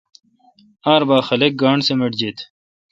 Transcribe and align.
ار 0.93 1.01
بھا 1.07 1.17
خلق 1.27 1.53
گاݨڈ 1.61 1.79
سمٹ 1.87 2.11
جیت۔ 2.19 2.37